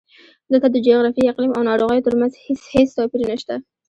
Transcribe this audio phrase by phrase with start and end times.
[0.51, 2.33] دلته د جغرافیې، اقلیم او ناروغیو ترمنځ
[2.73, 3.55] هېڅ توپیر نشته.